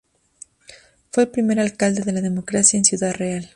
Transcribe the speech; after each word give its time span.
Fue 1.11 1.25
el 1.25 1.29
primer 1.29 1.59
alcalde 1.59 2.01
de 2.01 2.11
la 2.11 2.21
democracia 2.21 2.75
en 2.75 2.85
Ciudad 2.85 3.13
Real. 3.13 3.47